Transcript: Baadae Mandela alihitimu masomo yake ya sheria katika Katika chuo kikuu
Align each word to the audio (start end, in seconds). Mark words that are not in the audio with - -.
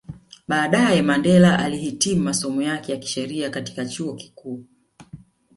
Baadae 0.47 1.01
Mandela 1.01 1.59
alihitimu 1.59 2.23
masomo 2.23 2.61
yake 2.61 2.91
ya 2.91 3.01
sheria 3.01 3.49
katika 3.49 3.53
Katika 3.75 3.89
chuo 3.95 4.13
kikuu 4.13 4.63